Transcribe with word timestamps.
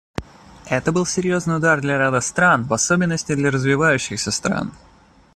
Это 0.65 0.91
был 0.91 1.05
серьезный 1.05 1.57
удар 1.57 1.79
для 1.79 1.95
ряда 1.99 2.21
стран, 2.21 2.63
в 2.65 2.73
особенности 2.73 3.35
для 3.35 3.51
развивающихся 3.51 4.31
стран. 4.31 4.71